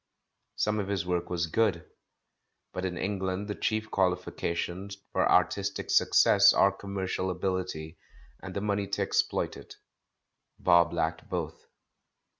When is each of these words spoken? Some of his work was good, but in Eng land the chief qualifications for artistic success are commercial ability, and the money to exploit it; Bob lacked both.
Some 0.55 0.79
of 0.79 0.87
his 0.87 1.05
work 1.05 1.29
was 1.29 1.45
good, 1.45 1.87
but 2.73 2.85
in 2.85 2.97
Eng 2.97 3.19
land 3.19 3.47
the 3.47 3.53
chief 3.53 3.91
qualifications 3.91 4.97
for 5.11 5.31
artistic 5.31 5.91
success 5.91 6.53
are 6.53 6.71
commercial 6.71 7.29
ability, 7.29 7.99
and 8.41 8.55
the 8.55 8.61
money 8.61 8.87
to 8.87 9.03
exploit 9.03 9.55
it; 9.55 9.75
Bob 10.57 10.91
lacked 10.91 11.29
both. 11.29 11.67